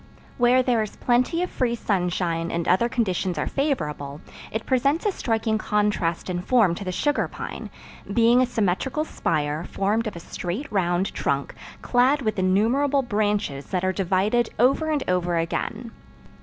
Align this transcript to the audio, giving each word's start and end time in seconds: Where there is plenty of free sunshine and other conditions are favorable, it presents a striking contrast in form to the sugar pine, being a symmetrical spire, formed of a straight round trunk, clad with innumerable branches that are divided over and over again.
Where 0.39 0.63
there 0.63 0.81
is 0.81 0.95
plenty 0.95 1.43
of 1.43 1.51
free 1.51 1.75
sunshine 1.75 2.49
and 2.49 2.67
other 2.67 2.89
conditions 2.89 3.37
are 3.37 3.45
favorable, 3.45 4.19
it 4.51 4.65
presents 4.65 5.05
a 5.05 5.11
striking 5.11 5.59
contrast 5.59 6.27
in 6.27 6.41
form 6.41 6.73
to 6.73 6.83
the 6.83 6.91
sugar 6.91 7.27
pine, 7.27 7.69
being 8.11 8.41
a 8.41 8.47
symmetrical 8.47 9.05
spire, 9.05 9.63
formed 9.63 10.07
of 10.07 10.15
a 10.15 10.19
straight 10.19 10.71
round 10.71 11.13
trunk, 11.13 11.53
clad 11.83 12.23
with 12.23 12.39
innumerable 12.39 13.03
branches 13.03 13.67
that 13.67 13.85
are 13.85 13.93
divided 13.93 14.49
over 14.57 14.89
and 14.89 15.03
over 15.07 15.37
again. 15.37 15.91